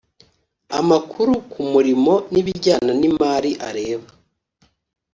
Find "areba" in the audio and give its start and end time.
3.67-4.09